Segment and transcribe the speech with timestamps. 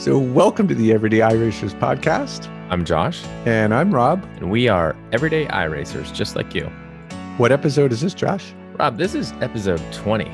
[0.00, 2.48] So, welcome to the Everyday iRacers podcast.
[2.70, 4.24] I'm Josh, And I'm Rob.
[4.36, 6.64] and we are everyday iRacers, just like you.
[7.36, 8.54] What episode is this, Josh?
[8.78, 10.32] Rob, this is episode 20.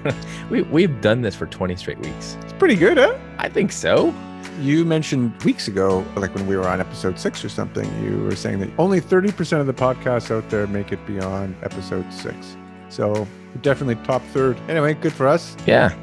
[0.50, 2.38] we, we've done this for 20 straight weeks.
[2.40, 3.18] It's pretty good, huh?
[3.36, 4.14] I think so.
[4.62, 8.34] You mentioned weeks ago, like when we were on episode six or something, you were
[8.34, 12.56] saying that only 30% of the podcasts out there make it beyond episode six.
[12.88, 13.28] So,
[13.60, 14.56] definitely top third.
[14.70, 15.54] Anyway, good for us.
[15.66, 15.94] Yeah.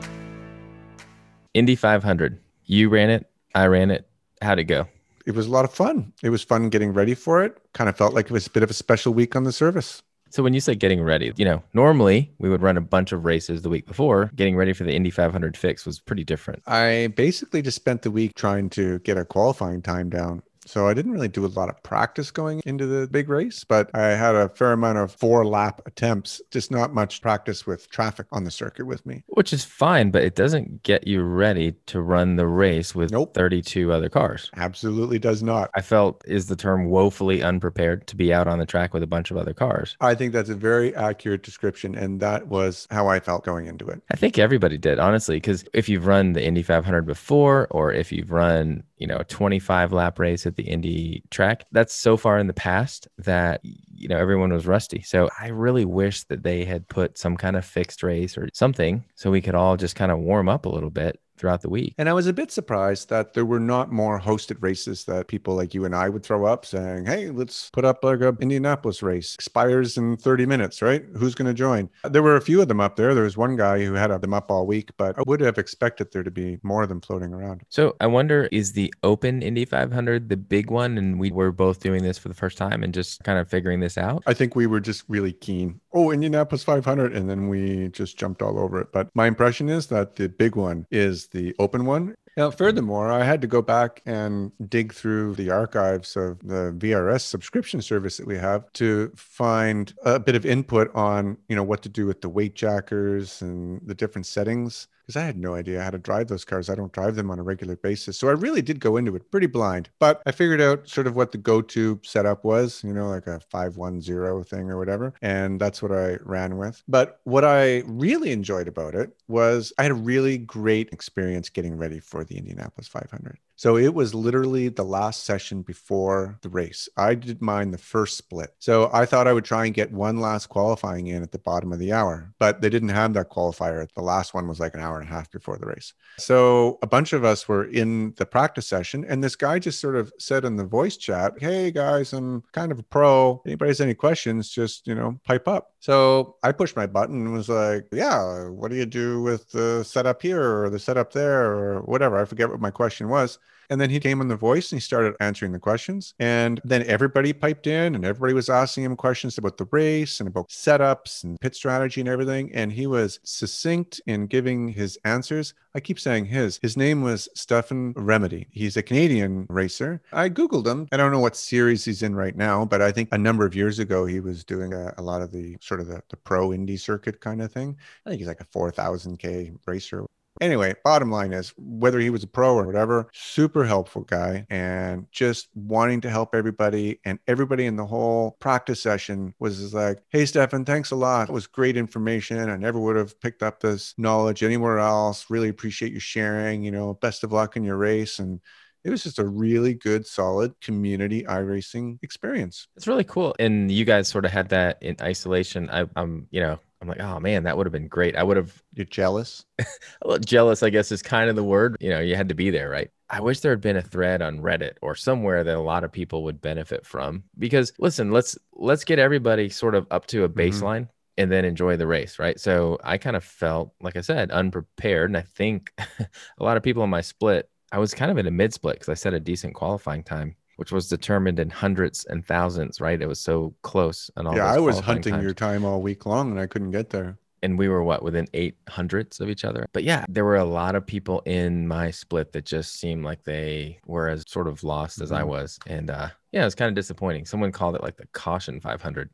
[1.55, 2.39] Indy 500.
[2.69, 3.27] You ran it.
[3.55, 4.07] I ran it.
[4.43, 4.87] How'd it go?
[5.25, 6.13] It was a lot of fun.
[6.21, 7.57] It was fun getting ready for it.
[7.73, 10.03] Kind of felt like it was a bit of a special week on the service.
[10.29, 13.25] So when you say getting ready, you know, normally we would run a bunch of
[13.25, 14.29] races the week before.
[14.35, 16.61] Getting ready for the Indy 500 fix was pretty different.
[16.67, 20.43] I basically just spent the week trying to get a qualifying time down.
[20.69, 23.89] So I didn't really do a lot of practice going into the big race, but
[23.95, 28.27] I had a fair amount of four lap attempts, just not much practice with traffic
[28.31, 29.23] on the circuit with me.
[29.29, 33.33] Which is fine, but it doesn't get you ready to run the race with Nope.
[33.33, 34.51] 32 other cars.
[34.57, 35.71] Absolutely does not.
[35.73, 39.07] I felt is the term woefully unprepared to be out on the track with a
[39.07, 39.97] bunch of other cars.
[40.01, 41.95] I think that's a very accurate description.
[41.95, 44.03] And that was how I felt going into it.
[44.11, 48.11] I think everybody did, honestly, because if you've run the Indy 500 before, or if
[48.11, 52.37] you've run, you know, a 25 lap race at the Indy track, that's so far
[52.37, 55.01] in the past that, you know, everyone was rusty.
[55.01, 59.05] So I really wish that they had put some kind of fixed race or something
[59.15, 61.95] so we could all just kind of warm up a little bit throughout the week.
[61.97, 65.55] And I was a bit surprised that there were not more hosted races that people
[65.55, 69.01] like you and I would throw up saying, hey, let's put up like a Indianapolis
[69.01, 69.35] race.
[69.35, 71.05] Expires in 30 minutes, right?
[71.15, 71.89] Who's going to join?
[72.03, 73.15] There were a few of them up there.
[73.15, 76.11] There was one guy who had them up all week, but I would have expected
[76.11, 77.61] there to be more of them floating around.
[77.69, 80.97] So I wonder, is the Open Indy 500 the big one?
[80.97, 83.79] And we were both doing this for the first time and just kind of figuring
[83.79, 84.23] this out.
[84.27, 85.79] I think we were just really keen.
[85.91, 87.13] Oh, Indianapolis 500.
[87.13, 88.91] And then we just jumped all over it.
[88.91, 92.15] But my impression is that the big one is the open one.
[92.39, 97.19] Now, furthermore, I had to go back and dig through the archives of the VRS
[97.19, 101.81] subscription service that we have to find a bit of input on, you know, what
[101.81, 105.81] to do with the weight jackers and the different settings because I had no idea
[105.81, 106.69] how to drive those cars.
[106.69, 108.19] I don't drive them on a regular basis.
[108.19, 111.15] So I really did go into it pretty blind, but I figured out sort of
[111.15, 115.15] what the go to setup was, you know, like a 510 thing or whatever.
[115.23, 116.83] And that's what I ran with.
[116.87, 121.75] But what I really enjoyed about it was I had a really great experience getting
[121.75, 123.39] ready for the Indianapolis 500.
[123.59, 126.87] So it was literally the last session before the race.
[126.95, 128.55] I did mine the first split.
[128.57, 131.73] So I thought I would try and get one last qualifying in at the bottom
[131.73, 133.85] of the hour, but they didn't have that qualifier.
[133.93, 135.91] The last one was like an hour and a half before the race.
[136.17, 139.97] So a bunch of us were in the practice session, and this guy just sort
[139.97, 143.41] of said in the voice chat, Hey guys, I'm kind of a pro.
[143.45, 145.73] Anybody has any questions, just, you know, pipe up.
[145.81, 149.83] So I pushed my button and was like, Yeah, what do you do with the
[149.83, 152.17] setup here or the setup there or whatever?
[152.17, 153.37] I forget what my question was.
[153.69, 156.15] And then he came on the voice and he started answering the questions.
[156.19, 160.27] And then everybody piped in and everybody was asking him questions about the race and
[160.27, 162.51] about setups and pit strategy and everything.
[162.53, 165.53] And he was succinct in giving his answers.
[165.75, 166.59] I keep saying his.
[166.63, 168.47] His name was Stefan Remedy.
[168.51, 170.01] He's a Canadian racer.
[170.11, 170.87] I Googled him.
[170.91, 173.53] I don't know what series he's in right now, but I think a number of
[173.53, 176.53] years ago he was doing a, a lot of the sort of the, the pro
[176.53, 177.77] Indy circuit kind of thing.
[178.05, 180.05] I think he's like a 4,000K racer.
[180.39, 185.05] Anyway, bottom line is whether he was a pro or whatever, super helpful guy and
[185.11, 186.99] just wanting to help everybody.
[187.05, 191.29] And everybody in the whole practice session was just like, Hey, Stefan, thanks a lot.
[191.29, 192.49] It was great information.
[192.49, 195.25] I never would have picked up this knowledge anywhere else.
[195.29, 196.63] Really appreciate you sharing.
[196.63, 198.19] You know, best of luck in your race.
[198.19, 198.39] And
[198.83, 202.67] it was just a really good, solid community iRacing experience.
[202.77, 203.35] It's really cool.
[203.39, 205.69] And you guys sort of had that in isolation.
[205.69, 208.15] I, I'm, you know, I'm like, oh man, that would have been great.
[208.15, 209.45] I would have You're jealous?
[209.59, 209.65] a
[210.05, 211.75] little jealous, I guess, is kind of the word.
[211.79, 212.89] You know, you had to be there, right?
[213.09, 215.91] I wish there had been a thread on Reddit or somewhere that a lot of
[215.91, 217.23] people would benefit from.
[217.37, 220.39] Because listen, let's let's get everybody sort of up to a mm-hmm.
[220.39, 220.87] baseline
[221.19, 222.39] and then enjoy the race, right?
[222.39, 225.09] So I kind of felt, like I said, unprepared.
[225.09, 225.73] And I think
[226.39, 228.75] a lot of people in my split, I was kind of in a mid split
[228.75, 233.01] because I set a decent qualifying time, which was determined in hundreds and thousands, right?
[233.01, 234.35] It was so close and all.
[234.35, 237.17] yeah, I was hunting times your time all week long and I couldn't get there.
[237.41, 239.65] and we were what within eight hundredths of each other.
[239.71, 243.23] But yeah, there were a lot of people in my split that just seemed like
[243.23, 245.27] they were as sort of lost as I Mhm.
[245.27, 247.25] was, and uh, yeah, it was kind of disappointing.
[247.25, 249.09] Someone called it like the caution 500.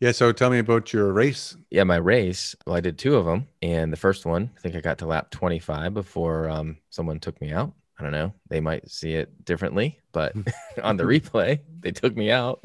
[0.00, 0.12] Yeah.
[0.12, 1.54] So tell me about your race.
[1.70, 2.56] Yeah, my race.
[2.66, 5.06] Well, I did two of them, and the first one, I think I got to
[5.06, 7.72] lap 25 before um, someone took me out.
[7.98, 8.34] I don't know.
[8.48, 10.42] They might see it differently, but hmm.
[10.82, 12.64] on the replay, they took me out.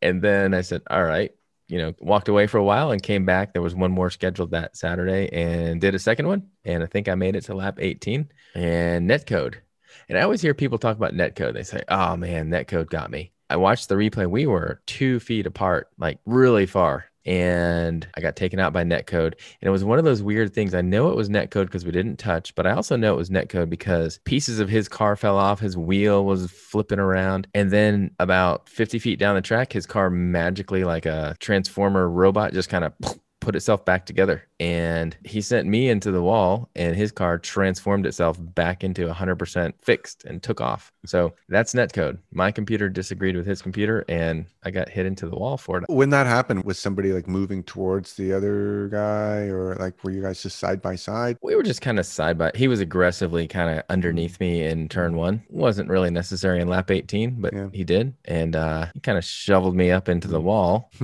[0.00, 1.32] And then I said, all right,
[1.68, 3.52] you know, walked away for a while and came back.
[3.52, 6.48] There was one more scheduled that Saturday and did a second one.
[6.64, 9.56] And I think I made it to lap 18 and netcode.
[10.08, 11.54] And I always hear people talk about netcode.
[11.54, 14.28] They say, "Oh man, netcode got me." I watched the replay.
[14.28, 19.32] We were two feet apart, like really far and I got taken out by netcode.
[19.32, 20.74] And it was one of those weird things.
[20.74, 23.30] I know it was netcode because we didn't touch, but I also know it was
[23.30, 28.10] netcode because pieces of his car fell off, his wheel was flipping around, and then
[28.18, 32.84] about 50 feet down the track, his car magically, like a transformer robot, just kind
[32.84, 32.92] of
[33.40, 38.06] put itself back together and he sent me into the wall and his car transformed
[38.06, 40.92] itself back into 100% fixed and took off.
[41.06, 42.18] So that's netcode.
[42.32, 45.84] My computer disagreed with his computer and i got hit into the wall for it.
[45.88, 50.22] When that happened was somebody like moving towards the other guy or like were you
[50.22, 51.36] guys just side by side?
[51.42, 54.88] We were just kind of side by he was aggressively kind of underneath me in
[54.88, 55.42] turn one.
[55.48, 57.68] Wasn't really necessary in lap 18 but yeah.
[57.72, 60.90] he did and uh, he kind of shoveled me up into the wall.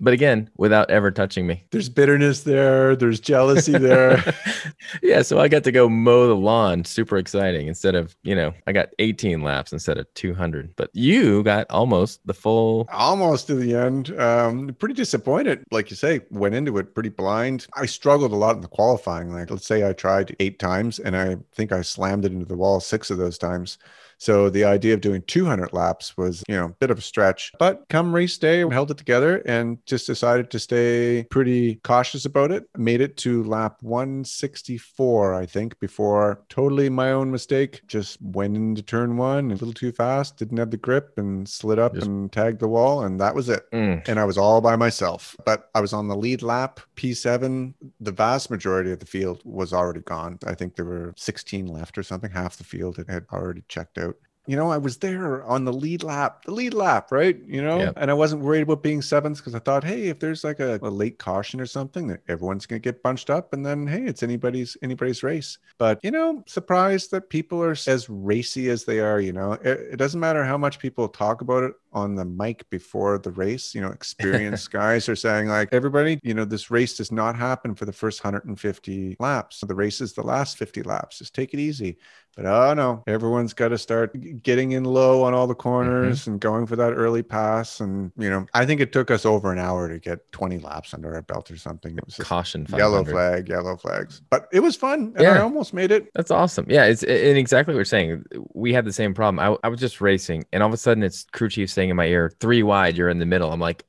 [0.00, 1.62] But again without ever touching me.
[1.70, 2.51] There's bitterness there.
[2.96, 4.22] There's jealousy there.
[5.02, 5.22] yeah.
[5.22, 6.84] So I got to go mow the lawn.
[6.84, 7.68] Super exciting.
[7.68, 10.74] Instead of, you know, I got 18 laps instead of 200.
[10.76, 12.88] But you got almost the full.
[12.92, 14.18] Almost to the end.
[14.18, 15.64] Um, pretty disappointed.
[15.70, 17.66] Like you say, went into it pretty blind.
[17.74, 19.32] I struggled a lot in the qualifying.
[19.32, 22.56] Like, let's say I tried eight times and I think I slammed it into the
[22.56, 23.78] wall six of those times.
[24.22, 27.50] So the idea of doing 200 laps was, you know, a bit of a stretch.
[27.58, 32.24] But come race day, we held it together and just decided to stay pretty cautious
[32.24, 32.68] about it.
[32.76, 37.80] Made it to lap 164, I think, before totally my own mistake.
[37.88, 41.80] Just went into turn one a little too fast, didn't have the grip and slid
[41.80, 43.02] up and tagged the wall.
[43.02, 43.68] And that was it.
[43.72, 44.06] Mm.
[44.06, 45.34] And I was all by myself.
[45.44, 47.74] But I was on the lead lap, P7.
[47.98, 50.38] The vast majority of the field was already gone.
[50.46, 52.30] I think there were 16 left or something.
[52.30, 54.11] Half the field had already checked out
[54.46, 57.40] you know, I was there on the lead lap, the lead lap, right?
[57.46, 57.94] You know, yep.
[57.96, 60.80] and I wasn't worried about being seventh because I thought, hey, if there's like a,
[60.82, 64.22] a late caution or something, that everyone's gonna get bunched up, and then hey, it's
[64.22, 65.58] anybody's anybody's race.
[65.78, 69.20] But you know, surprised that people are as racy as they are.
[69.20, 72.68] You know, it, it doesn't matter how much people talk about it on the mic
[72.70, 73.74] before the race.
[73.74, 77.74] You know, experienced guys are saying like, everybody, you know, this race does not happen
[77.74, 79.60] for the first 150 laps.
[79.60, 81.18] The race is the last 50 laps.
[81.18, 81.98] Just take it easy.
[82.36, 86.30] But oh no, everyone's got to start getting in low on all the corners mm-hmm.
[86.30, 87.80] and going for that early pass.
[87.80, 90.94] And you know, I think it took us over an hour to get 20 laps
[90.94, 91.96] under our belt or something.
[91.96, 94.22] It was caution, yellow flag, yellow flags.
[94.30, 95.34] But it was fun, and yeah.
[95.34, 96.10] I almost made it.
[96.14, 96.64] That's awesome.
[96.70, 98.24] Yeah, it's and exactly what you're saying.
[98.54, 99.38] We had the same problem.
[99.38, 101.96] I, I was just racing, and all of a sudden, it's crew chief saying in
[101.96, 103.52] my ear, three wide, you're in the middle.
[103.52, 103.84] I'm like,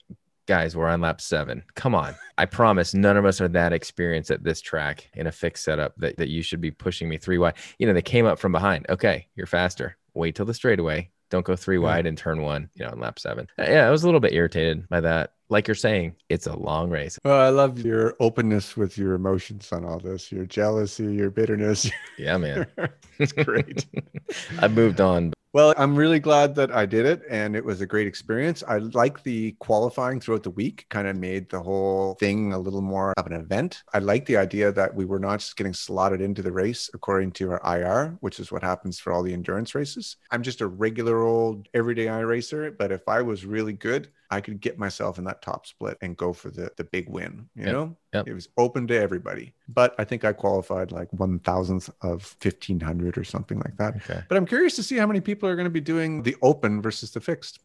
[0.48, 1.64] guys, we're on lap seven.
[1.76, 2.16] Come on.
[2.38, 5.94] I promise none of us are that experienced at this track in a fixed setup
[5.98, 7.56] that, that you should be pushing me three wide.
[7.80, 8.86] You know, they came up from behind.
[8.90, 9.98] Okay, you're faster.
[10.14, 11.10] Wait till the straightaway.
[11.30, 13.48] Don't go three wide and turn one, you know, in lap seven.
[13.58, 15.34] Uh, yeah, I was a little bit irritated by that.
[15.50, 17.18] Like you're saying, it's a long race.
[17.26, 21.90] Well, I love your openness with your emotions on all this, your jealousy, your bitterness.
[22.20, 22.68] Yeah, man.
[23.18, 23.88] it's great.
[24.60, 25.33] I moved on.
[25.54, 28.64] Well, I'm really glad that I did it and it was a great experience.
[28.68, 32.82] I like the qualifying throughout the week, kind of made the whole thing a little
[32.82, 33.84] more of an event.
[33.94, 37.34] I like the idea that we were not just getting slotted into the race according
[37.34, 40.18] to our IR, which is what happens for all the endurance races.
[40.32, 44.60] I'm just a regular old everyday iRacer, but if I was really good, I could
[44.60, 47.48] get myself in that top split and go for the the big win.
[47.56, 47.72] You yep.
[47.74, 48.28] know, yep.
[48.28, 49.54] it was open to everybody.
[49.68, 53.98] But I think I qualified like one thousandth of fifteen hundred or something like that.
[53.98, 54.24] Okay.
[54.28, 56.82] But I'm curious to see how many people are going to be doing the open
[56.82, 57.60] versus the fixed.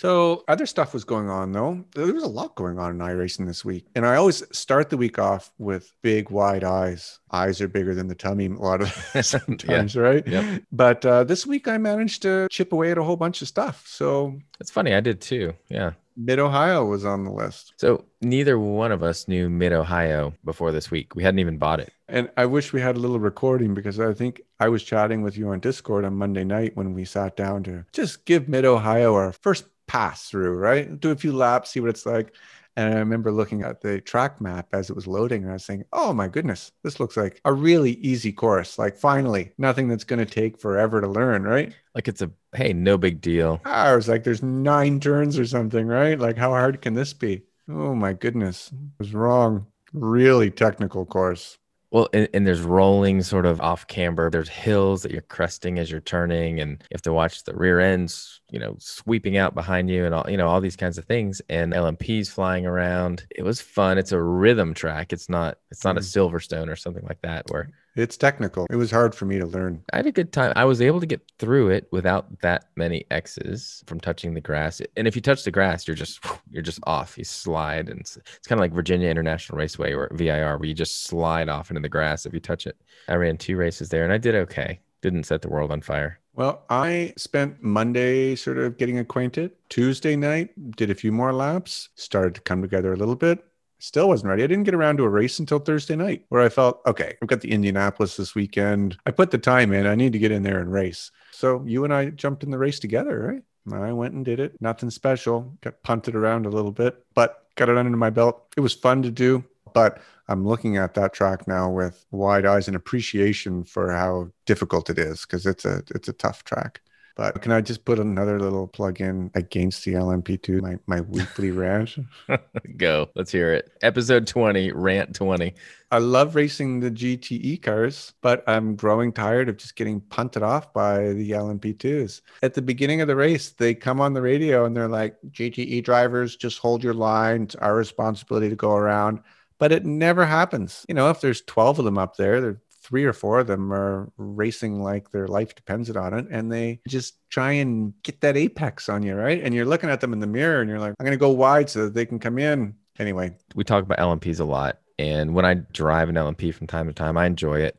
[0.00, 1.84] So other stuff was going on though.
[1.94, 3.86] There was a lot going on in iRacing this week.
[3.94, 7.18] And I always start the week off with big wide eyes.
[7.32, 8.88] Eyes are bigger than the tummy a lot of
[9.58, 10.00] times, yeah.
[10.00, 10.26] right?
[10.26, 10.62] Yep.
[10.72, 13.86] But uh, this week I managed to chip away at a whole bunch of stuff.
[13.86, 14.94] So it's funny.
[14.94, 15.52] I did too.
[15.68, 15.92] Yeah.
[16.22, 17.72] Mid Ohio was on the list.
[17.78, 21.14] So neither one of us knew Mid Ohio before this week.
[21.14, 21.92] We hadn't even bought it.
[22.08, 25.38] And I wish we had a little recording because I think I was chatting with
[25.38, 29.14] you on Discord on Monday night when we sat down to just give Mid Ohio
[29.14, 31.00] our first pass through, right?
[31.00, 32.34] Do a few laps, see what it's like.
[32.80, 35.66] And I remember looking at the track map as it was loading, and I was
[35.66, 38.78] saying, "Oh my goodness, this looks like a really easy course.
[38.78, 42.72] Like finally, nothing that's going to take forever to learn, right?" Like it's a hey,
[42.72, 43.60] no big deal.
[43.66, 46.18] I was like, "There's nine turns or something, right?
[46.18, 49.66] Like how hard can this be?" Oh my goodness, I was wrong.
[49.92, 51.58] Really technical course.
[51.92, 54.30] Well, and, and, there's rolling sort of off camber.
[54.30, 57.80] There's hills that you're cresting as you're turning, and you have to watch the rear
[57.80, 61.04] ends, you know, sweeping out behind you, and all you know, all these kinds of
[61.06, 61.42] things.
[61.48, 63.26] And LMPs flying around.
[63.30, 63.98] It was fun.
[63.98, 65.12] It's a rhythm track.
[65.12, 65.58] It's not.
[65.72, 65.98] It's not mm.
[65.98, 68.66] a Silverstone or something like that where it's technical.
[68.70, 69.82] It was hard for me to learn.
[69.92, 70.52] I had a good time.
[70.56, 74.80] I was able to get through it without that many X's from touching the grass.
[74.96, 77.18] And if you touch the grass, you're just you're just off.
[77.18, 80.74] You slide, and it's, it's kind of like Virginia International Raceway or VIR, where you
[80.74, 82.76] just slide off into the grass if you touch it.
[83.08, 84.80] I ran two races there, and I did okay.
[85.02, 86.20] didn't set the world on fire.
[86.34, 89.50] Well, I spent Monday sort of getting acquainted.
[89.68, 93.44] Tuesday night, did a few more laps, started to come together a little bit.
[93.80, 94.44] Still wasn't ready.
[94.44, 97.28] I didn't get around to a race until Thursday night where I felt, okay, I've
[97.28, 98.96] got the Indianapolis this weekend.
[99.06, 99.86] I put the time in.
[99.86, 101.10] I need to get in there and race.
[101.32, 103.42] So you and I jumped in the race together, right?
[103.72, 104.60] I went and did it.
[104.60, 105.56] Nothing special.
[105.60, 108.42] Got punted around a little bit, but got it under my belt.
[108.56, 109.44] It was fun to do,
[109.74, 114.90] but I'm looking at that track now with wide eyes and appreciation for how difficult
[114.90, 116.80] it is because it's a it's a tough track.
[117.16, 121.50] But can I just put another little plug in against the LMP2, my, my weekly
[121.50, 121.96] rant?
[122.76, 123.10] Go.
[123.14, 123.70] Let's hear it.
[123.82, 125.54] Episode 20, rant 20.
[125.92, 130.72] I love racing the GTE cars, but I'm growing tired of just getting punted off
[130.72, 132.20] by the LMP2s.
[132.42, 135.82] At the beginning of the race, they come on the radio and they're like, GTE
[135.84, 137.42] drivers, just hold your line.
[137.42, 139.20] It's our responsibility to go around.
[139.58, 140.86] But it never happens.
[140.88, 142.60] You know, if there's 12 of them up there, there
[142.90, 146.80] three or four of them are racing like their life depends on it and they
[146.88, 149.42] just try and get that apex on you right?
[149.42, 151.30] And you're looking at them in the mirror and you're like i'm going to go
[151.30, 152.74] wide so that they can come in.
[152.98, 153.34] Anyway.
[153.54, 156.92] We talk about lmps a lot and when i drive an lmp from time to
[156.92, 157.78] time i enjoy it.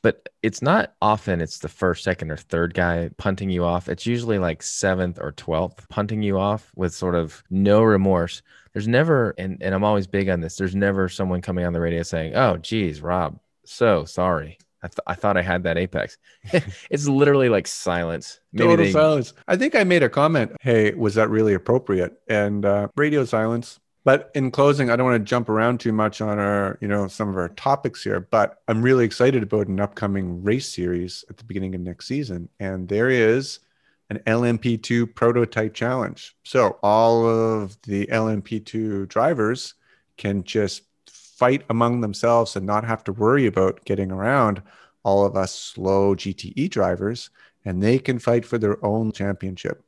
[0.00, 3.88] But it's not often it's the first second or third guy punting you off.
[3.88, 8.42] It's usually like seventh or 12th punting you off with sort of no remorse.
[8.72, 11.80] There's never and, and i'm always big on this there's never someone coming on the
[11.80, 14.58] radio saying oh geez rob so sorry.
[14.82, 16.18] I, th- I thought I had that apex.
[16.90, 18.40] it's literally like silence.
[18.52, 18.92] Maybe Total they...
[18.92, 19.32] silence.
[19.46, 20.52] I think I made a comment.
[20.60, 22.20] Hey, was that really appropriate?
[22.28, 23.78] And uh, radio silence.
[24.04, 27.06] But in closing, I don't want to jump around too much on our, you know,
[27.06, 28.20] some of our topics here.
[28.20, 32.48] But I'm really excited about an upcoming race series at the beginning of next season,
[32.58, 33.60] and there is
[34.10, 36.36] an LMP2 prototype challenge.
[36.42, 39.74] So all of the LMP2 drivers
[40.16, 40.82] can just
[41.42, 44.62] fight among themselves and not have to worry about getting around
[45.02, 47.30] all of us slow GTE drivers,
[47.64, 49.84] and they can fight for their own championship.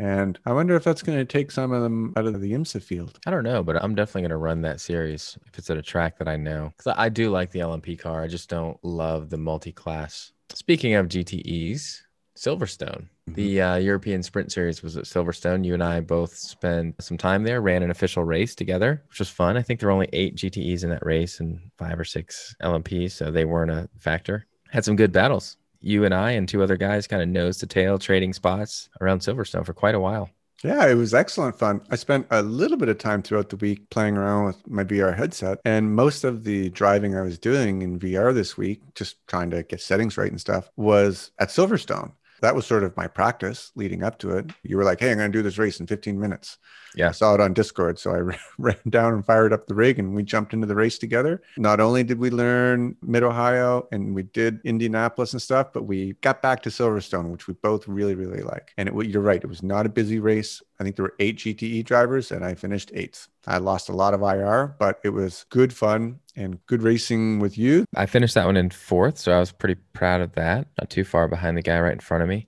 [0.00, 2.82] And I wonder if that's going to take some of them out of the IMSA
[2.82, 3.20] field.
[3.24, 5.82] I don't know, but I'm definitely going to run that series if it's at a
[5.82, 6.72] track that I know.
[6.76, 8.20] Because I do like the LMP car.
[8.20, 10.32] I just don't love the multi class.
[10.52, 12.00] Speaking of GTEs,
[12.38, 13.08] Silverstone.
[13.28, 13.34] Mm-hmm.
[13.34, 15.64] The uh, European Sprint Series was at Silverstone.
[15.64, 19.28] You and I both spent some time there, ran an official race together, which was
[19.28, 19.56] fun.
[19.56, 23.12] I think there were only eight GTEs in that race and five or six LMPs,
[23.12, 24.46] so they weren't a factor.
[24.70, 25.56] Had some good battles.
[25.80, 29.20] You and I and two other guys kind of nose to tail trading spots around
[29.20, 30.30] Silverstone for quite a while.
[30.64, 31.82] Yeah, it was excellent fun.
[31.88, 35.16] I spent a little bit of time throughout the week playing around with my VR
[35.16, 39.50] headset, and most of the driving I was doing in VR this week, just trying
[39.50, 43.70] to get settings right and stuff, was at Silverstone that was sort of my practice
[43.74, 44.50] leading up to it.
[44.62, 46.58] You were like, "Hey, I'm going to do this race in 15 minutes."
[46.94, 49.98] Yeah, I saw it on Discord, so I ran down and fired up the rig,
[49.98, 51.42] and we jumped into the race together.
[51.56, 56.14] Not only did we learn Mid Ohio and we did Indianapolis and stuff, but we
[56.20, 58.72] got back to Silverstone, which we both really, really like.
[58.76, 60.62] And it, you're right; it was not a busy race.
[60.80, 63.28] I think there were eight GTE drivers, and I finished eighth.
[63.46, 67.56] I lost a lot of IR, but it was good fun and good racing with
[67.56, 67.84] you.
[67.96, 70.68] I finished that one in fourth, so I was pretty proud of that.
[70.78, 72.46] Not too far behind the guy right in front of me.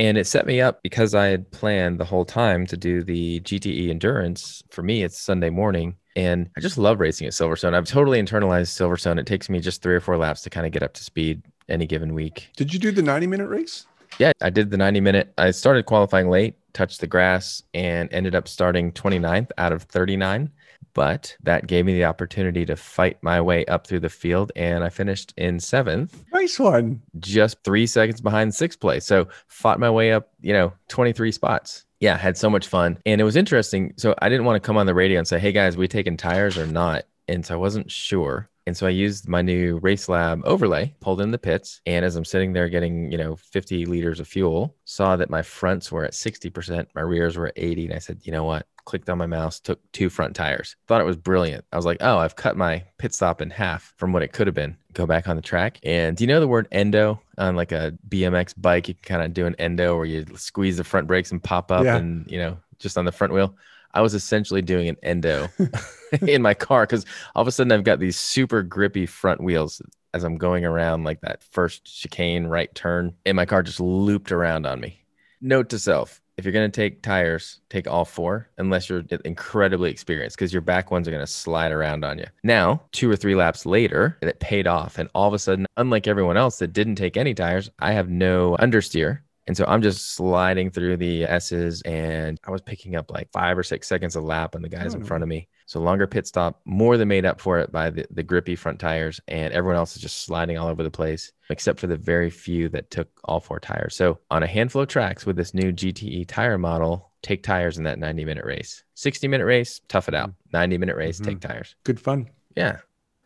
[0.00, 3.40] And it set me up because I had planned the whole time to do the
[3.40, 4.62] GTE endurance.
[4.70, 5.94] For me, it's Sunday morning.
[6.16, 7.74] And I just love racing at Silverstone.
[7.74, 9.20] I've totally internalized Silverstone.
[9.20, 11.42] It takes me just three or four laps to kind of get up to speed
[11.68, 12.48] any given week.
[12.56, 13.84] Did you do the 90 minute race?
[14.18, 15.34] Yeah, I did the 90 minute.
[15.36, 20.50] I started qualifying late, touched the grass, and ended up starting 29th out of 39
[20.94, 24.84] but that gave me the opportunity to fight my way up through the field and
[24.84, 26.24] I finished in seventh.
[26.32, 27.02] Nice one.
[27.18, 29.04] Just three seconds behind sixth place.
[29.04, 31.84] So fought my way up, you know, 23 spots.
[32.00, 32.98] Yeah, had so much fun.
[33.04, 33.92] And it was interesting.
[33.96, 36.16] So I didn't want to come on the radio and say, hey guys, we taking
[36.16, 37.04] tires or not?
[37.28, 38.48] And so I wasn't sure.
[38.66, 42.14] And so I used my new Race Lab overlay, pulled in the pits, and as
[42.14, 46.04] I'm sitting there getting, you know, 50 liters of fuel, saw that my fronts were
[46.04, 48.66] at 60%, my rears were at 80, and I said, you know what?
[48.84, 50.76] Clicked on my mouse, took two front tires.
[50.86, 51.64] Thought it was brilliant.
[51.72, 54.46] I was like, oh, I've cut my pit stop in half from what it could
[54.46, 54.76] have been.
[54.92, 55.78] Go back on the track.
[55.82, 58.88] And do you know the word endo on like a BMX bike?
[58.88, 61.70] You can kind of do an endo where you squeeze the front brakes and pop
[61.70, 61.96] up yeah.
[61.96, 63.54] and, you know, just on the front wheel.
[63.92, 65.48] I was essentially doing an endo
[66.22, 69.82] in my car because all of a sudden I've got these super grippy front wheels
[70.14, 74.32] as I'm going around like that first chicane right turn, and my car just looped
[74.32, 75.04] around on me.
[75.40, 79.90] Note to self if you're going to take tires, take all four, unless you're incredibly
[79.90, 82.24] experienced, because your back ones are going to slide around on you.
[82.42, 84.98] Now, two or three laps later, it paid off.
[84.98, 88.08] And all of a sudden, unlike everyone else that didn't take any tires, I have
[88.08, 89.20] no understeer.
[89.46, 93.58] And so I'm just sliding through the S's and I was picking up like five
[93.58, 95.06] or six seconds a lap on the guys in hmm.
[95.06, 95.48] front of me.
[95.70, 98.80] So longer pit stop, more than made up for it by the, the grippy front
[98.80, 102.28] tires, and everyone else is just sliding all over the place, except for the very
[102.28, 103.94] few that took all four tires.
[103.94, 107.84] So on a handful of tracks with this new GTE tire model, take tires in
[107.84, 108.82] that 90 minute race.
[108.94, 110.32] 60 minute race, tough it out.
[110.52, 111.24] 90 minute race, Mhm.
[111.24, 111.76] take tires.
[111.84, 112.28] Good fun.
[112.56, 112.78] Yeah.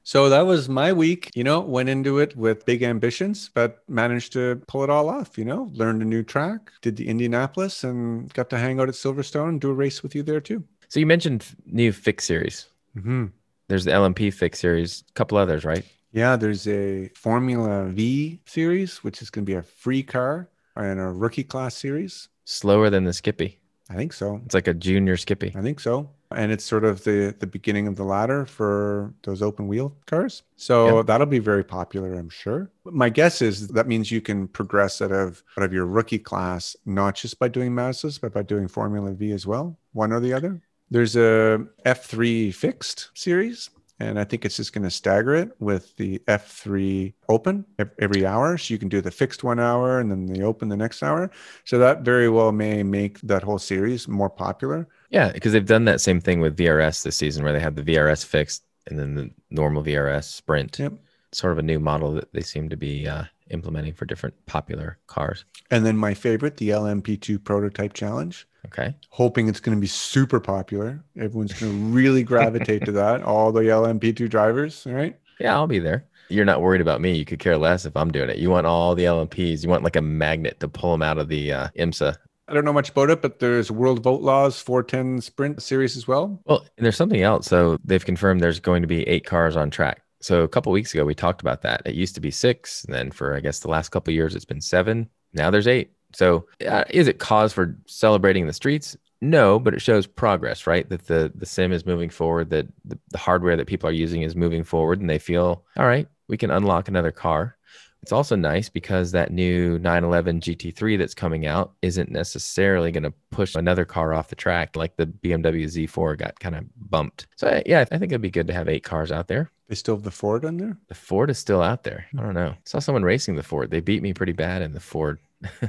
[0.02, 1.30] So that was my week.
[1.34, 5.38] You know, went into it with big ambitions, but managed to pull it all off.
[5.38, 8.96] You know, learned a new track, did the Indianapolis, and got to hang out at
[8.96, 10.64] Silverstone and do a race with you there too.
[10.88, 12.66] So you mentioned new fix series.
[12.94, 13.26] hmm
[13.68, 15.84] There's the LMP fix series, a couple others, right?
[16.12, 21.00] Yeah, there's a Formula V series, which is going to be a free car, and
[21.00, 22.28] a rookie class series.
[22.44, 23.58] Slower than the Skippy.
[23.90, 24.40] I think so.
[24.44, 25.52] It's like a junior Skippy.
[25.56, 26.08] I think so.
[26.30, 30.42] And it's sort of the the beginning of the ladder for those open wheel cars.
[30.56, 31.02] So Yeah.
[31.02, 32.70] that'll be very popular, I'm sure.
[32.84, 36.76] My guess is that means you can progress out of out of your rookie class,
[36.86, 40.32] not just by doing Mazdas, but by doing Formula V as well, one or the
[40.32, 40.60] other.
[40.94, 45.96] There's a F3 fixed series, and I think it's just going to stagger it with
[45.96, 47.64] the F3 open
[47.98, 48.56] every hour.
[48.56, 51.32] So you can do the fixed one hour and then the open the next hour.
[51.64, 54.86] So that very well may make that whole series more popular.
[55.10, 57.82] Yeah, because they've done that same thing with VRS this season where they have the
[57.82, 60.78] VRS fixed and then the normal VRS sprint.
[60.78, 60.92] Yep.
[61.34, 64.98] Sort of a new model that they seem to be uh, implementing for different popular
[65.06, 65.44] cars.
[65.70, 68.46] And then my favorite, the LMP2 prototype challenge.
[68.66, 68.94] Okay.
[69.10, 71.04] Hoping it's going to be super popular.
[71.18, 73.22] Everyone's going to really gravitate to that.
[73.24, 75.18] All the LMP2 drivers, right?
[75.38, 76.06] Yeah, I'll be there.
[76.28, 77.14] You're not worried about me.
[77.16, 78.38] You could care less if I'm doing it.
[78.38, 79.62] You want all the LMPs.
[79.62, 82.16] You want like a magnet to pull them out of the uh, IMSA.
[82.48, 86.06] I don't know much about it, but there's World of Outlaws 410 Sprint series as
[86.06, 86.40] well.
[86.44, 87.46] Well, there's something else.
[87.46, 90.02] So they've confirmed there's going to be eight cars on track.
[90.24, 91.82] So a couple weeks ago we talked about that.
[91.84, 94.46] It used to be six, and then for I guess the last couple years it's
[94.46, 95.10] been seven.
[95.34, 95.92] Now there's eight.
[96.14, 98.96] So uh, is it cause for celebrating the streets?
[99.20, 100.88] No, but it shows progress, right?
[100.88, 102.48] That the the sim is moving forward.
[102.48, 105.86] That the, the hardware that people are using is moving forward, and they feel all
[105.86, 106.08] right.
[106.26, 107.58] We can unlock another car.
[108.00, 113.14] It's also nice because that new 911 GT3 that's coming out isn't necessarily going to
[113.30, 117.26] push another car off the track like the BMW Z4 got kind of bumped.
[117.36, 119.50] So yeah, I think it'd be good to have eight cars out there.
[119.68, 120.76] They still have the Ford on there.
[120.88, 122.06] The Ford is still out there.
[122.18, 122.54] I don't know.
[122.64, 123.70] saw someone racing the Ford.
[123.70, 125.18] They beat me pretty bad in the Ford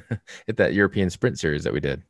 [0.48, 2.04] at that European Sprint series that we did.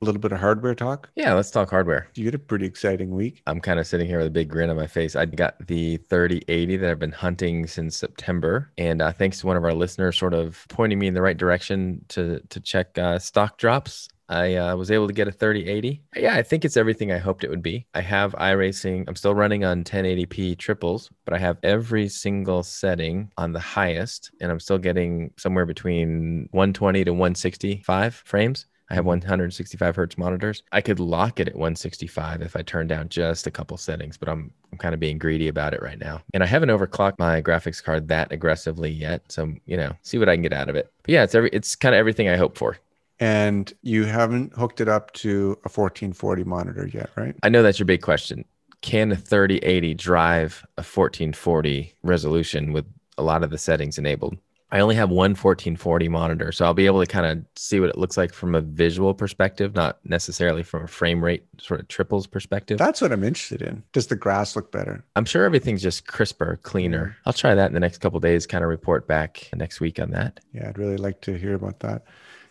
[0.00, 1.10] A little bit of hardware talk.
[1.16, 2.08] Yeah, let's talk hardware.
[2.14, 3.42] You had a pretty exciting week.
[3.48, 5.16] I'm kind of sitting here with a big grin on my face.
[5.16, 9.56] I got the 3080 that I've been hunting since September, and uh, thanks to one
[9.56, 13.18] of our listeners, sort of pointing me in the right direction to to check uh,
[13.18, 14.08] stock drops.
[14.28, 16.02] I uh, was able to get a 3080.
[16.16, 17.86] Yeah, I think it's everything I hoped it would be.
[17.94, 19.04] I have iRacing.
[19.08, 24.30] I'm still running on 1080p triples, but I have every single setting on the highest,
[24.40, 28.66] and I'm still getting somewhere between 120 to 165 frames.
[28.90, 30.62] I have 165 hertz monitors.
[30.72, 34.28] I could lock it at 165 if I turn down just a couple settings, but
[34.28, 36.22] I'm I'm kind of being greedy about it right now.
[36.32, 40.28] And I haven't overclocked my graphics card that aggressively yet, so you know, see what
[40.28, 40.90] I can get out of it.
[41.02, 42.78] But yeah, it's every it's kind of everything I hope for.
[43.20, 47.34] And you haven't hooked it up to a 1440 monitor yet, right?
[47.42, 48.44] I know that's your big question.
[48.80, 54.38] Can a 3080 drive a 1440 resolution with a lot of the settings enabled?
[54.70, 57.88] I only have one 1440 monitor, so I'll be able to kind of see what
[57.88, 61.88] it looks like from a visual perspective, not necessarily from a frame rate sort of
[61.88, 62.76] triples perspective.
[62.76, 63.82] That's what I'm interested in.
[63.92, 65.02] Does the grass look better?
[65.16, 67.16] I'm sure everything's just crisper, cleaner.
[67.24, 70.10] I'll try that in the next couple days, kind of report back next week on
[70.10, 70.40] that.
[70.52, 72.04] Yeah, I'd really like to hear about that.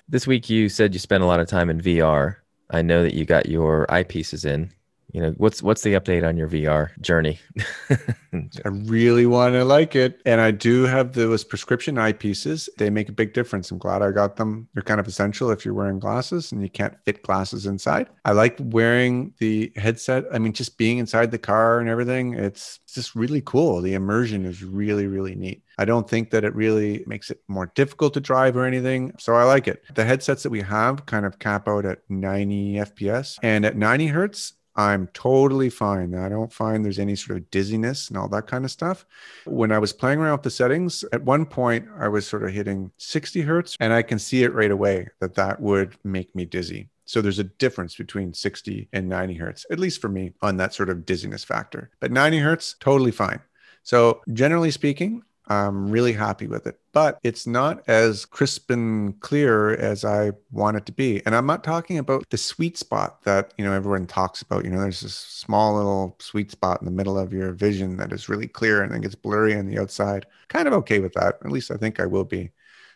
[0.10, 2.38] This week you said you spent a lot of time in VR.
[2.70, 4.72] I know that you got your eyepieces in.
[5.18, 7.40] You know, what's what's the update on your VR journey?
[7.90, 10.22] I really want to like it.
[10.28, 12.70] And I do have those prescription eyepieces.
[12.78, 13.72] They make a big difference.
[13.72, 14.68] I'm glad I got them.
[14.76, 18.10] They're kind of essential if you're wearing glasses and you can't fit glasses inside.
[18.26, 20.26] I like wearing the headset.
[20.32, 23.82] I mean, just being inside the car and everything, it's just really cool.
[23.82, 25.64] The immersion is really, really neat.
[25.80, 29.14] I don't think that it really makes it more difficult to drive or anything.
[29.18, 29.84] So I like it.
[29.96, 33.40] The headsets that we have kind of cap out at 90 FPS.
[33.42, 36.14] And at 90 hertz, I'm totally fine.
[36.14, 39.06] I don't find there's any sort of dizziness and all that kind of stuff.
[39.46, 42.54] When I was playing around with the settings, at one point I was sort of
[42.54, 46.46] hitting 60 hertz, and I can see it right away that that would make me
[46.46, 46.90] dizzy.
[47.06, 50.74] So there's a difference between 60 and 90 hertz, at least for me, on that
[50.74, 51.90] sort of dizziness factor.
[52.00, 53.40] But 90 hertz, totally fine.
[53.82, 59.76] So generally speaking, I'm really happy with it, but it's not as crisp and clear
[59.76, 61.22] as I want it to be.
[61.26, 64.66] And I'm not talking about the sweet spot that, you know, everyone talks about.
[64.66, 68.12] You know, there's this small little sweet spot in the middle of your vision that
[68.12, 70.26] is really clear and then gets blurry on the outside.
[70.50, 71.38] Kind of okay with that.
[71.44, 72.52] At least I think I will be.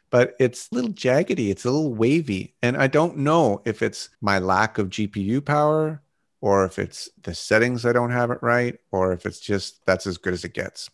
[0.09, 2.55] But it's a little jaggedy, it's a little wavy.
[2.61, 6.01] And I don't know if it's my lack of GPU power
[6.41, 10.07] or if it's the settings I don't have it right, or if it's just that's
[10.07, 10.89] as good as it gets.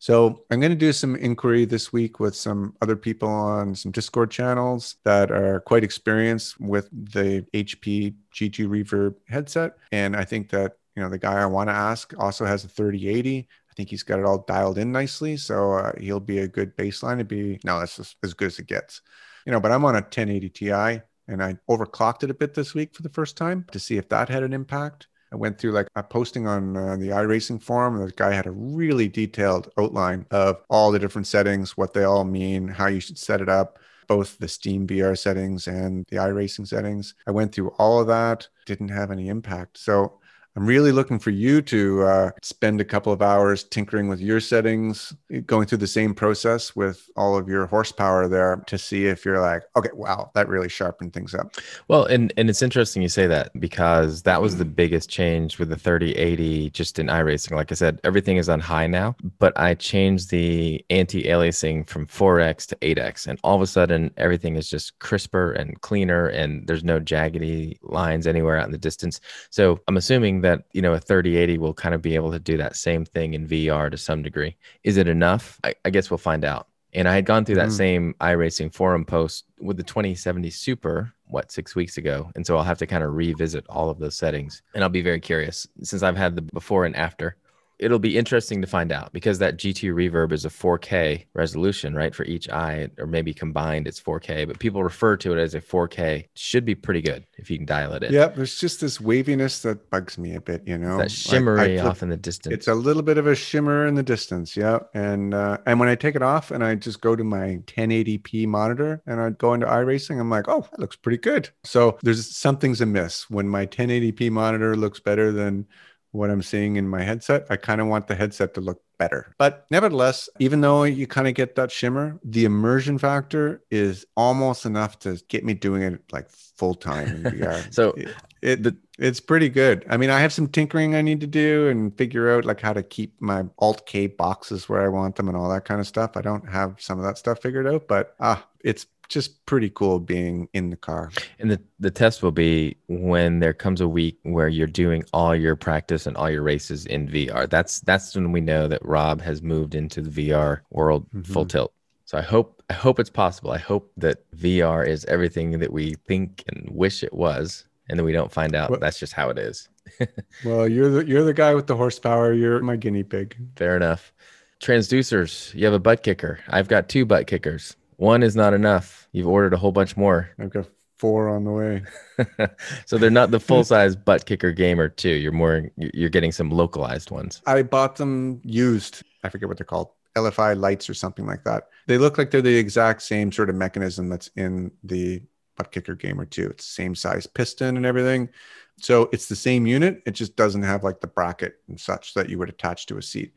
[0.00, 3.92] So I'm going to do some inquiry this week with some other people on some
[3.92, 9.76] Discord channels that are quite experienced with the HP G2 Reverb headset.
[9.92, 12.68] And I think that, you know, the guy I want to ask also has a
[12.68, 13.46] 3080.
[13.70, 15.36] I think he's got it all dialed in nicely.
[15.36, 18.68] So uh, he'll be a good baseline to be, no, that's as good as it
[18.68, 19.02] gets.
[19.44, 22.72] You know, but I'm on a 1080 Ti and I overclocked it a bit this
[22.72, 25.08] week for the first time to see if that had an impact.
[25.32, 27.96] I went through like a posting on uh, the iRacing forum.
[27.96, 32.04] And the guy had a really detailed outline of all the different settings, what they
[32.04, 36.16] all mean, how you should set it up, both the Steam VR settings and the
[36.16, 37.14] iRacing settings.
[37.26, 39.78] I went through all of that, didn't have any impact.
[39.78, 40.19] So
[40.56, 44.40] I'm really looking for you to uh, spend a couple of hours tinkering with your
[44.40, 45.14] settings,
[45.46, 49.40] going through the same process with all of your horsepower there to see if you're
[49.40, 51.54] like, okay, wow, that really sharpened things up.
[51.86, 55.68] Well, and and it's interesting you say that because that was the biggest change with
[55.68, 57.52] the 3080 just in iRacing.
[57.52, 62.66] Like I said, everything is on high now, but I changed the anti-aliasing from 4x
[62.66, 66.82] to 8x, and all of a sudden everything is just crisper and cleaner, and there's
[66.82, 69.20] no jaggedy lines anywhere out in the distance.
[69.50, 72.56] So I'm assuming that you know a 3080 will kind of be able to do
[72.56, 74.56] that same thing in VR to some degree.
[74.84, 75.58] Is it enough?
[75.64, 76.68] I, I guess we'll find out.
[76.92, 77.76] And I had gone through that mm.
[77.76, 82.30] same iRacing forum post with the 2070 Super, what, six weeks ago.
[82.34, 84.62] And so I'll have to kind of revisit all of those settings.
[84.74, 87.36] And I'll be very curious since I've had the before and after
[87.80, 92.14] it'll be interesting to find out because that G2 reverb is a 4K resolution, right?
[92.14, 95.60] For each eye, or maybe combined, it's 4K, but people refer to it as a
[95.60, 96.26] 4K.
[96.34, 98.12] Should be pretty good if you can dial it in.
[98.12, 98.36] Yep.
[98.36, 102.02] there's just this waviness that bugs me a bit, you know, that shimmery like off
[102.02, 102.52] in the distance.
[102.52, 104.80] It's a little bit of a shimmer in the distance, yeah.
[104.92, 108.46] And uh, and when I take it off and I just go to my 1080p
[108.46, 111.48] monitor and I go into iRacing, I'm like, oh, that looks pretty good.
[111.64, 115.66] So there's something's amiss when my 1080p monitor looks better than
[116.12, 117.46] what I'm seeing in my headset.
[117.50, 119.34] I kind of want the headset to look better.
[119.38, 124.66] But nevertheless, even though you kind of get that shimmer, the immersion factor is almost
[124.66, 127.72] enough to get me doing it like full time in VR.
[127.74, 128.08] so it,
[128.42, 129.86] it the, it's pretty good.
[129.88, 132.72] I mean, I have some tinkering I need to do and figure out like how
[132.72, 135.86] to keep my alt K boxes where I want them and all that kind of
[135.86, 136.16] stuff.
[136.16, 139.98] I don't have some of that stuff figured out, but ah, it's just pretty cool
[139.98, 141.10] being in the car.
[141.38, 145.34] And the, the test will be when there comes a week where you're doing all
[145.34, 147.50] your practice and all your races in VR.
[147.50, 151.30] That's that's when we know that Rob has moved into the VR world mm-hmm.
[151.30, 151.72] full tilt.
[152.06, 153.50] So I hope I hope it's possible.
[153.50, 158.06] I hope that VR is everything that we think and wish it was, and then
[158.06, 159.68] we don't find out well, that's just how it is.
[160.44, 162.32] well, you're the you're the guy with the horsepower.
[162.32, 163.36] You're my guinea pig.
[163.56, 164.12] Fair enough.
[164.60, 165.54] Transducers.
[165.54, 166.38] You have a butt kicker.
[166.48, 167.76] I've got two butt kickers.
[168.00, 169.06] One is not enough.
[169.12, 170.30] You've ordered a whole bunch more.
[170.38, 171.82] I've got four on the way.
[172.86, 175.10] so they're not the full size butt kicker gamer too.
[175.10, 177.42] You're more you're getting some localized ones.
[177.46, 179.02] I bought them used.
[179.22, 179.90] I forget what they're called.
[180.16, 181.64] LFI lights or something like that.
[181.88, 185.20] They look like they're the exact same sort of mechanism that's in the
[185.58, 186.48] butt kicker gamer too.
[186.48, 188.30] It's the same size piston and everything.
[188.78, 190.02] So it's the same unit.
[190.06, 193.02] It just doesn't have like the bracket and such that you would attach to a
[193.02, 193.34] seat.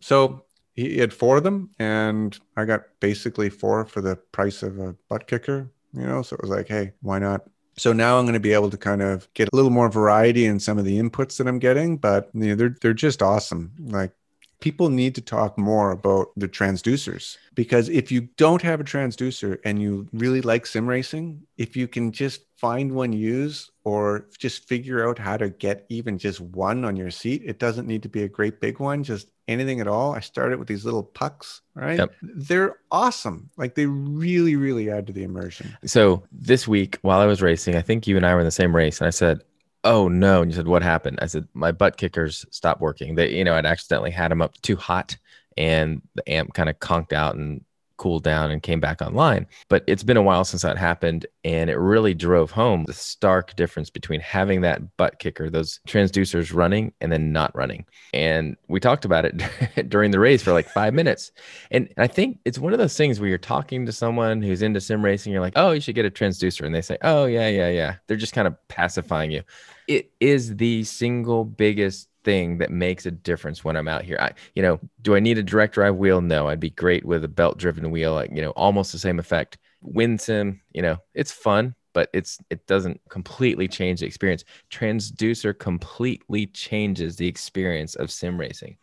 [0.00, 0.46] So
[0.76, 4.94] he had four of them, and I got basically four for the price of a
[5.08, 5.70] butt kicker.
[5.94, 7.48] You know, so it was like, hey, why not?
[7.78, 10.44] So now I'm going to be able to kind of get a little more variety
[10.46, 13.72] in some of the inputs that I'm getting, but you know, they're they're just awesome.
[13.78, 14.12] Like
[14.60, 19.58] people need to talk more about the transducers because if you don't have a transducer
[19.64, 24.66] and you really like sim racing, if you can just find one use or just
[24.66, 28.08] figure out how to get even just one on your seat, it doesn't need to
[28.08, 30.14] be a great big one, just anything at all.
[30.14, 31.98] I started with these little pucks, right?
[31.98, 32.12] Yep.
[32.22, 33.50] They're awesome.
[33.56, 35.76] Like they really, really add to the immersion.
[35.84, 38.50] So this week while I was racing, I think you and I were in the
[38.50, 39.42] same race, and I said,
[39.84, 43.30] oh no and you said what happened i said my butt kickers stopped working they
[43.32, 45.16] you know i'd accidentally had them up too hot
[45.56, 47.64] and the amp kind of conked out and
[47.96, 49.46] cooled down and came back online.
[49.68, 51.26] But it's been a while since that happened.
[51.44, 56.54] And it really drove home the stark difference between having that butt kicker, those transducers
[56.54, 57.84] running and then not running.
[58.12, 61.32] And we talked about it during the race for like five minutes.
[61.70, 64.80] And I think it's one of those things where you're talking to someone who's into
[64.80, 66.64] sim racing, you're like, oh, you should get a transducer.
[66.64, 67.96] And they say, oh, yeah, yeah, yeah.
[68.06, 69.42] They're just kind of pacifying you.
[69.86, 74.18] It is the single biggest thing that makes a difference when I'm out here.
[74.20, 76.20] I, you know, do I need a direct drive wheel?
[76.20, 79.18] No, I'd be great with a belt driven wheel, like, you know, almost the same
[79.20, 79.58] effect.
[79.82, 84.44] Wind sim, you know, it's fun, but it's it doesn't completely change the experience.
[84.70, 88.76] Transducer completely changes the experience of sim racing.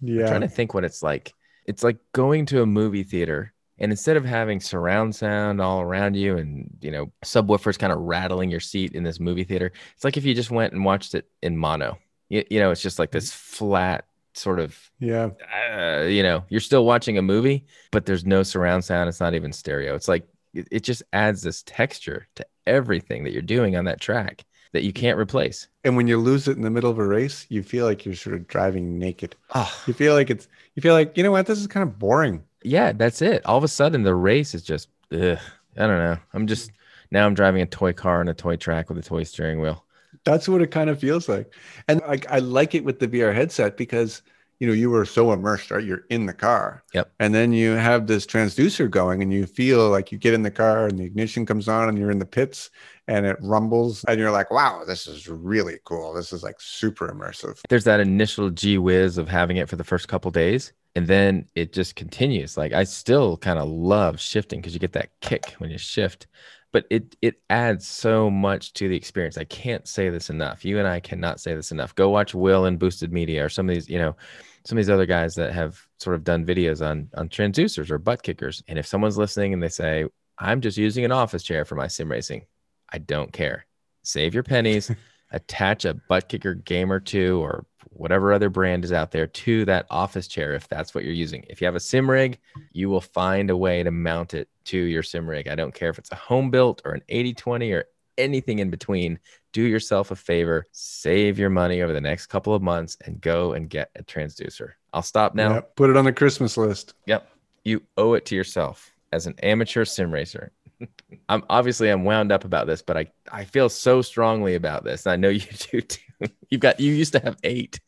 [0.00, 0.22] Yeah.
[0.22, 1.34] I'm trying to think what it's like.
[1.66, 6.14] It's like going to a movie theater And instead of having surround sound all around
[6.16, 10.04] you and, you know, subwoofers kind of rattling your seat in this movie theater, it's
[10.04, 11.98] like if you just went and watched it in mono.
[12.28, 15.30] You, you know, it's just like this flat sort of, Yeah.
[15.72, 19.08] uh, you know, you're still watching a movie, but there's no surround sound.
[19.08, 19.94] It's not even stereo.
[19.94, 24.00] It's like, it, it just adds this texture to everything that you're doing on that
[24.00, 25.68] track that you can't replace.
[25.84, 28.14] And when you lose it in the middle of a race, you feel like you're
[28.16, 29.36] sort of driving naked.
[29.54, 31.98] Oh, You feel like it's, you feel like, you know what, this is kind of
[31.98, 32.42] boring.
[32.64, 33.44] yeah, that's it.
[33.46, 35.38] All of a sudden, the race is just, ugh,
[35.76, 36.16] I don't know.
[36.32, 36.72] I'm just
[37.12, 39.84] now I'm driving a toy car on a toy track with a toy steering wheel.
[40.24, 41.52] That's what it kind of feels like.
[41.88, 44.22] And like I like it with the VR headset because
[44.60, 45.84] you know you were so immersed, right?
[45.84, 46.82] You're in the car.
[46.94, 47.12] Yep.
[47.20, 50.50] And then you have this transducer going and you feel like you get in the
[50.50, 52.70] car and the ignition comes on and you're in the pits
[53.08, 56.14] and it rumbles and you're like, wow, this is really cool.
[56.14, 57.60] This is like super immersive.
[57.68, 61.46] There's that initial gee whiz of having it for the first couple days, and then
[61.54, 62.56] it just continues.
[62.56, 66.26] Like I still kind of love shifting because you get that kick when you shift,
[66.74, 69.38] but it it adds so much to the experience.
[69.38, 70.64] I can't say this enough.
[70.64, 71.94] You and I cannot say this enough.
[71.94, 74.16] Go watch Will and Boosted Media or some of these, you know,
[74.64, 77.98] some of these other guys that have sort of done videos on on transducers or
[77.98, 78.60] butt kickers.
[78.66, 80.06] And if someone's listening and they say,
[80.36, 82.44] "I'm just using an office chair for my sim racing,"
[82.90, 83.66] I don't care.
[84.02, 84.90] Save your pennies.
[85.30, 89.64] attach a butt kicker game or two or whatever other brand is out there to
[89.66, 91.44] that office chair if that's what you're using.
[91.48, 92.38] If you have a sim rig,
[92.72, 95.48] you will find a way to mount it to your sim rig.
[95.48, 97.84] I don't care if it's a home built or an 80 20 or
[98.18, 99.18] anything in between.
[99.52, 103.52] Do yourself a favor, save your money over the next couple of months and go
[103.52, 104.72] and get a transducer.
[104.92, 105.54] I'll stop now.
[105.54, 106.94] Yeah, put it on the Christmas list.
[107.06, 107.28] Yep.
[107.64, 110.52] You owe it to yourself as an amateur sim racer.
[111.28, 115.06] I'm obviously I'm wound up about this, but I I feel so strongly about this.
[115.06, 116.03] and I know you do too.
[116.50, 117.80] You've got you used to have eight.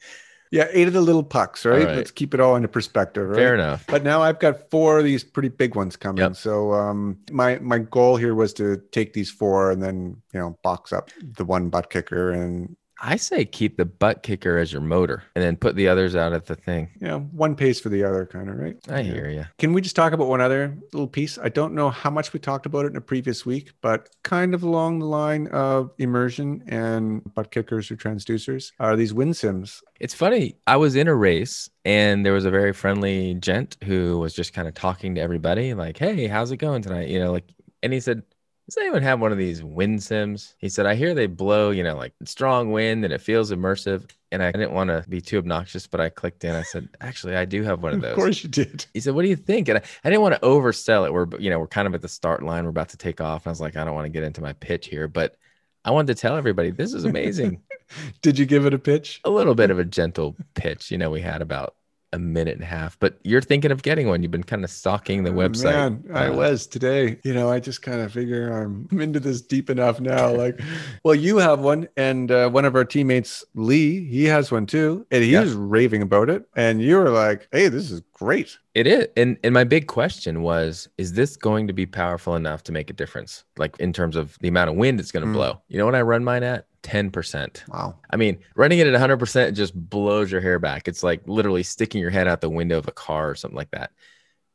[0.52, 1.84] Yeah, eight of the little pucks, right?
[1.84, 1.96] Right.
[1.96, 3.36] Let's keep it all into perspective, right?
[3.36, 3.84] Fair enough.
[3.88, 6.22] But now I've got four of these pretty big ones coming.
[6.22, 6.36] Yep.
[6.36, 10.58] So um, my my goal here was to take these four and then you know
[10.62, 14.80] box up the one butt kicker and I say keep the butt kicker as your
[14.80, 16.88] motor and then put the others out at the thing.
[17.00, 18.76] know one pays for the other, kind of right.
[18.88, 19.44] I hear you.
[19.58, 21.38] Can we just talk about one other little piece?
[21.38, 24.54] I don't know how much we talked about it in a previous week, but kind
[24.54, 29.82] of along the line of immersion and butt kickers or transducers are these wind sims.
[30.00, 30.56] It's funny.
[30.66, 34.52] I was in a race and there was a very friendly gent who was just
[34.52, 37.44] kind of talking to everybody, like, "Hey, how's it going tonight?" You know, like,
[37.82, 38.22] and he said,
[38.66, 41.82] "Does anyone have one of these wind sims?" He said, "I hear they blow, you
[41.82, 45.38] know, like strong wind and it feels immersive." And I didn't want to be too
[45.38, 46.54] obnoxious, but I clicked in.
[46.54, 48.86] I said, "Actually, I do have one of those." Of course you did.
[48.92, 51.12] He said, "What do you think?" And I, I didn't want to oversell it.
[51.12, 52.64] We're you know we're kind of at the start line.
[52.64, 53.44] We're about to take off.
[53.46, 55.36] And I was like, I don't want to get into my pitch here, but
[55.84, 57.62] I wanted to tell everybody this is amazing.
[58.22, 59.20] Did you give it a pitch?
[59.24, 60.90] a little bit of a gentle pitch.
[60.90, 61.76] You know, we had about
[62.12, 64.22] a minute and a half, but you're thinking of getting one.
[64.22, 65.64] You've been kind of stalking the website.
[65.64, 67.18] Man, I Uh, was today.
[67.24, 70.32] You know, I just kind of figure I'm I'm into this deep enough now.
[70.32, 70.60] Like,
[71.04, 75.06] well, you have one, and uh, one of our teammates, Lee, he has one too,
[75.10, 75.40] and he Yeah.
[75.42, 76.44] was raving about it.
[76.56, 79.06] And you were like, "Hey, this is great." It is.
[79.16, 82.88] And and my big question was, is this going to be powerful enough to make
[82.90, 83.44] a difference?
[83.58, 85.34] Like in terms of the amount of wind it's going to Mm.
[85.34, 85.60] blow.
[85.68, 86.66] You know what I run mine at?
[86.82, 87.64] 10%.
[87.68, 87.96] Wow.
[88.10, 90.86] I mean, running it at 100% just blows your hair back.
[90.86, 93.72] It's like literally sticking your head out the window of a car or something like
[93.72, 93.90] that.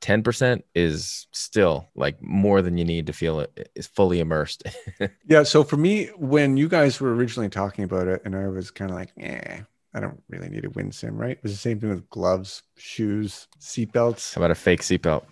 [0.01, 4.63] 10% is still like more than you need to feel it is fully immersed.
[5.27, 5.43] Yeah.
[5.43, 8.89] So for me, when you guys were originally talking about it, and I was kind
[8.91, 9.61] of like, "Eh,
[9.93, 12.63] I don't really need a wind sim, right?" It was the same thing with gloves,
[12.77, 14.35] shoes, seatbelts.
[14.35, 15.23] How about a fake seatbelt?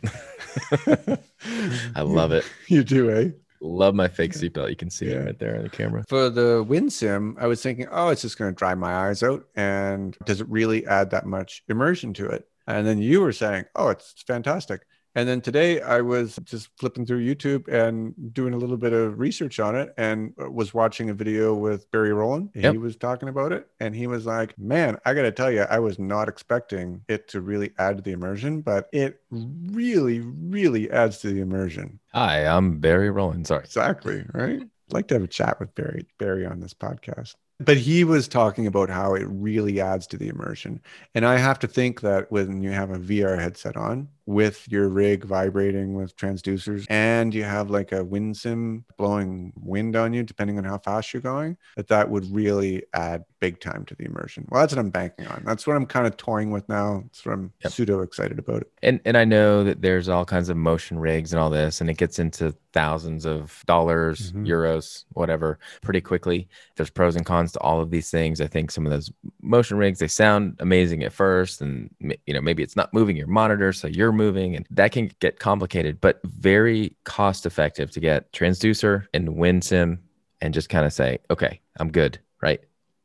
[1.95, 2.45] I love it.
[2.67, 3.29] You do, eh?
[3.61, 4.69] Love my fake seatbelt.
[4.69, 5.15] You can see Yeah.
[5.17, 6.03] it right there on the camera.
[6.07, 9.21] For the wind sim, I was thinking, oh, it's just going to dry my eyes
[9.21, 9.45] out.
[9.55, 12.47] And does it really add that much immersion to it?
[12.67, 14.83] And then you were saying, oh, it's fantastic.
[15.15, 19.19] And then today I was just flipping through YouTube and doing a little bit of
[19.19, 22.51] research on it and uh, was watching a video with Barry Rowland.
[22.53, 22.73] Yep.
[22.73, 25.61] He was talking about it and he was like, man, I got to tell you,
[25.63, 30.89] I was not expecting it to really add to the immersion, but it really, really
[30.91, 31.99] adds to the immersion.
[32.13, 33.47] Hi, I'm Barry Rowland.
[33.47, 33.63] Sorry.
[33.63, 34.25] Exactly.
[34.33, 34.61] Right.
[34.61, 37.35] I'd like to have a chat with Barry Barry on this podcast.
[37.61, 40.81] But he was talking about how it really adds to the immersion.
[41.13, 44.87] And I have to think that when you have a VR headset on with your
[44.89, 50.21] rig vibrating with transducers and you have like a wind sim blowing wind on you,
[50.21, 54.05] depending on how fast you're going, that that would really add big time to the
[54.05, 54.45] immersion.
[54.49, 55.43] Well, that's what I'm banking on.
[55.45, 57.01] That's what I'm kind of toying with now.
[57.05, 57.71] That's what I'm Yep.
[57.71, 58.71] pseudo excited about it.
[58.83, 61.89] And and I know that there's all kinds of motion rigs and all this, and
[61.89, 64.45] it gets into thousands of dollars, Mhm.
[64.45, 66.47] euros, whatever, pretty quickly.
[66.75, 68.41] There's pros and cons to all of these things.
[68.41, 69.11] I think some of those
[69.41, 71.89] motion rigs they sound amazing at first, and
[72.27, 75.39] you know maybe it's not moving your monitor, so you're moving, and that can get
[75.39, 79.97] complicated, but very cost effective to get transducer and WinSim
[80.41, 82.59] and just kind of say, okay, I'm good, right?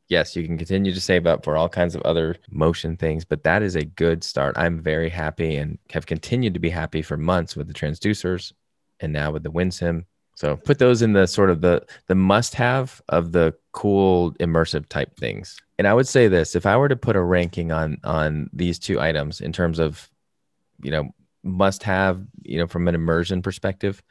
[0.07, 3.43] Yes, you can continue to save up for all kinds of other motion things, but
[3.43, 4.55] that is a good start.
[4.57, 8.53] I'm very happy and have continued to be happy for months with the transducers
[8.99, 10.05] and now with the WinSim.
[10.35, 14.87] So put those in the sort of the the must have of the cool immersive
[14.89, 15.57] type things.
[15.79, 18.77] And I would say this, if I were to put a ranking on on these
[18.77, 20.09] two items in terms of
[20.81, 24.01] you know must have, you know, from an immersion perspective,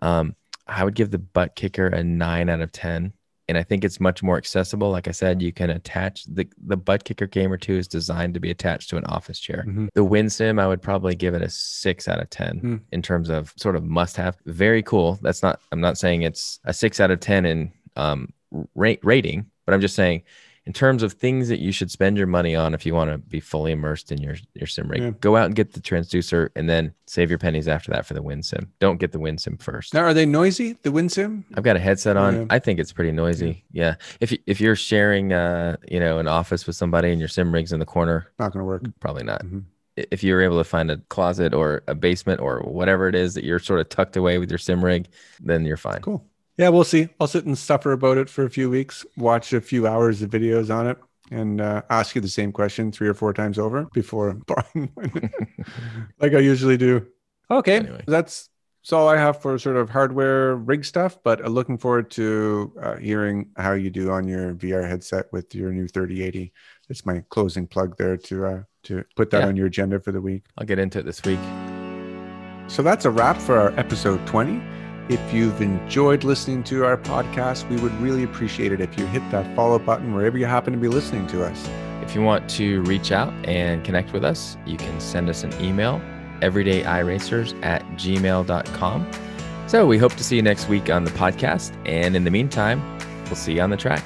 [0.00, 0.34] um,
[0.66, 3.12] I would give the ButtKicker a 9 out of 10
[3.48, 4.90] and I think it's much more accessible.
[4.90, 8.50] Like I said, you can attach the the ButtKicker gamer 2 is designed to be
[8.50, 9.64] attached to an office chair.
[9.66, 9.86] Mm-hmm.
[9.94, 12.76] The WinSim, I would probably give it a six out of 10 Hmm.
[12.92, 14.36] in terms of sort of must have.
[14.44, 15.18] Very cool.
[15.22, 18.32] That's not, I'm not saying it's a six out of 10 in um,
[18.74, 20.22] rate rating, but I'm just saying
[20.68, 23.16] in terms of things that you should spend your money on if you want to
[23.16, 25.10] be fully immersed in your, your sim rig, Yeah.
[25.18, 28.22] go out and get the transducer and then save your pennies after that for the
[28.22, 28.68] WinSim.
[28.78, 29.94] Don't get the WinSim first.
[29.94, 30.74] Now, are they noisy?
[30.82, 31.44] The WinSim?
[31.54, 32.36] I've got a headset on.
[32.36, 32.46] Yeah.
[32.50, 33.64] I think it's pretty noisy.
[33.72, 33.94] Yeah.
[34.20, 37.50] If you, if you're sharing, uh, you know, an office with somebody and your sim
[37.50, 38.82] rig's in the corner, Not going to work.
[39.00, 39.42] probably not.
[39.46, 39.62] Mhm.
[39.96, 43.42] If you're able to find a closet or a basement or whatever it is that
[43.42, 45.08] you're sort of tucked away with your sim rig,
[45.40, 46.02] then you're fine.
[46.02, 46.22] Cool.
[46.58, 47.08] Yeah, we'll see.
[47.20, 50.30] I'll sit and suffer about it for a few weeks, watch a few hours of
[50.30, 50.98] videos on it,
[51.30, 55.30] and uh, ask you the same question three or four times over before buying one,
[56.20, 57.06] like I usually do.
[57.50, 58.02] Okay, Anyway.
[58.06, 58.50] that's
[58.82, 61.18] that's all I have for sort of hardware rig stuff.
[61.22, 65.54] But uh, looking forward to uh, hearing how you do on your VR headset with
[65.54, 66.52] your new 3080.
[66.88, 69.46] That's my closing plug there to uh, to put that Yeah.
[69.48, 70.44] on your agenda for the week.
[70.56, 71.40] I'll get into it this week.
[72.68, 74.60] So that's a wrap for our episode 20.
[75.08, 79.22] If you've enjoyed listening to our podcast, we would really appreciate it if you hit
[79.30, 81.66] that follow button wherever you happen to be listening to us.
[82.02, 85.64] If you want to reach out and connect with us, you can send us an
[85.64, 85.98] email,
[86.40, 89.10] everydayiracers at gmail.com.
[89.66, 91.74] So we hope to see you next week on the podcast.
[91.86, 92.82] And in the meantime,
[93.24, 94.04] we'll see you on the track.